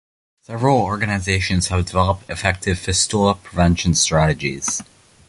Several 0.41 0.79
organizations 0.81 1.67
have 1.67 1.85
developed 1.85 2.27
effective 2.27 2.79
fistula 2.79 3.35
prevention 3.35 3.93
strategies. 3.93 4.81